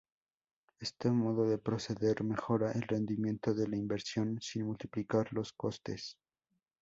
Este 0.79 1.11
modo 1.11 1.47
de 1.47 1.59
proceder 1.59 2.23
mejora 2.23 2.71
el 2.71 2.81
rendimiento 2.81 3.53
de 3.53 3.67
la 3.67 3.77
inversión 3.77 4.39
sin 4.41 4.65
multiplicar 4.65 5.31
los 5.31 5.53
costes. 5.53 6.17